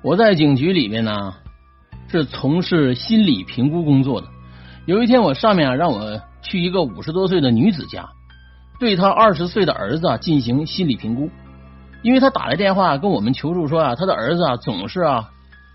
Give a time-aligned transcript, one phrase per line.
[0.00, 1.34] 我在警局里面呢，
[2.08, 4.28] 是从事心理评估工作的。
[4.86, 8.08] 有一天，我上面啊让我去一个五十多岁的女子家，
[8.78, 11.28] 对她二十岁的儿子啊进行心理评估。
[12.02, 15.30] 因为她打来电话跟我们求助说啊，她的儿子啊总是啊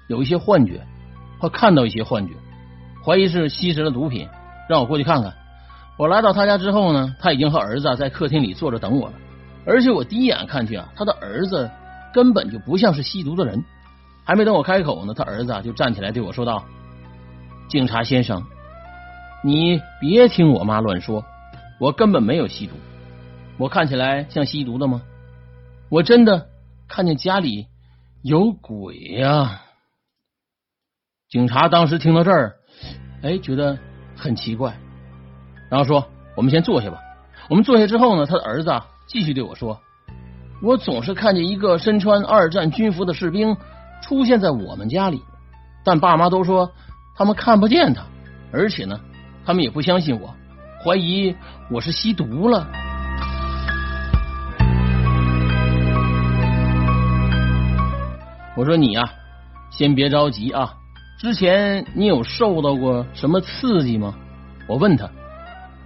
[0.07, 0.81] 有一些幻觉，
[1.37, 2.33] 或看到一些幻觉，
[3.05, 4.29] 怀疑是吸食了毒品，
[4.69, 5.33] 让我过去看看。
[5.97, 9.13] 我来到他家之后呢，他已经和儿子在客厅里坐着等我了。
[9.65, 11.69] 而且我第一眼看去啊，他的儿子
[12.13, 13.61] 根本就不像是吸毒的人。
[14.25, 16.63] 还没等我开口呢，他儿子就站起来对我说道
[17.69, 18.43] ：“警察先生，
[19.43, 21.25] 你别听我妈乱说，
[21.79, 22.73] 我根本没有吸毒。
[23.57, 25.01] 我看起来像吸毒的吗？
[25.89, 26.47] 我真的
[26.87, 27.67] 看见家里
[28.21, 29.61] 有鬼呀！”
[31.29, 32.55] 警察当时听到这儿，
[33.23, 33.77] 哎，觉得
[34.15, 34.77] 很奇怪。
[35.69, 36.99] 然后说：“我们先坐下吧。”
[37.49, 38.71] 我们坐下之后呢，他的儿子
[39.05, 39.81] 继续对我说
[40.63, 43.57] ：“我总是看见一个身穿二战军服的士兵
[44.03, 45.23] 出现在我们家里，
[45.83, 46.71] 但爸妈都说
[47.15, 48.03] 他们看不见他，
[48.51, 48.99] 而且呢，
[49.45, 50.35] 他们也不相信我，
[50.83, 51.33] 怀疑
[51.71, 52.67] 我是吸毒了。”
[58.55, 59.09] 我说：“你呀，
[59.71, 60.73] 先别着急啊，
[61.17, 64.13] 之前你有受到过什么刺激吗？”
[64.67, 65.09] 我问他。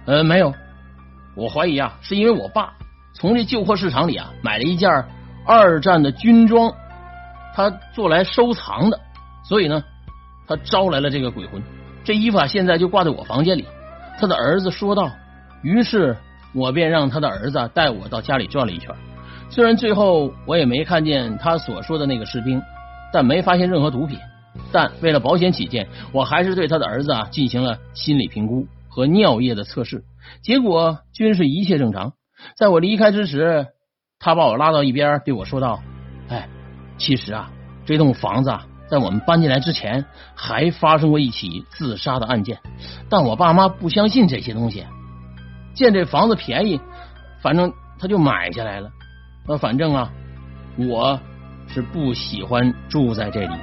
[0.06, 0.52] 呃，没有，
[1.34, 2.72] 我怀疑啊，是因为我爸
[3.14, 4.90] 从这旧货市场里啊买了一件
[5.46, 6.72] 二战的军装，
[7.58, 9.00] 他做来收藏的，
[9.42, 9.82] 所以呢，
[10.46, 11.60] 他招来了这个鬼魂。
[12.04, 13.66] 这衣服啊，现在就挂在我房间里。
[14.20, 15.10] 他的儿子说道。
[15.64, 16.16] 于是
[16.54, 18.94] 我便让他的儿子带我到家里转了一圈。
[19.50, 22.62] 虽然最后我也没看见他所说的那个士兵，
[23.12, 24.16] 但没发现任何毒品。
[24.70, 28.68] 但为了保险起见，我还是对他的儿子啊进行了心理评估。
[28.88, 30.04] 和尿液的测试
[30.42, 32.12] 结果均是一切正常。
[32.56, 33.66] 在我离开之时，
[34.20, 35.82] 他把我拉到一边，对我说道
[36.30, 36.48] ：“哎，
[36.98, 37.50] 其实啊，
[37.86, 40.04] 这栋房子啊，在我们搬进来之前
[40.34, 42.58] 还发生过一起自杀的案件，
[43.08, 44.84] 但我爸妈不相信这些东西。
[45.74, 46.80] 见这房子便宜，
[47.40, 48.90] 反正他就买下来了。
[49.46, 50.10] 那，反正啊，
[50.76, 51.18] 我
[51.68, 53.54] 是不喜欢住在这里。”